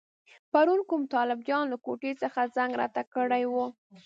پرون 0.51 0.79
کوم 0.89 1.01
طالب 1.13 1.39
جان 1.47 1.63
له 1.71 1.77
کوټې 1.85 2.11
څخه 2.21 2.39
زنګ 2.55 2.71
راته 2.81 3.01
کړی 3.15 3.43
وو. 3.51 3.65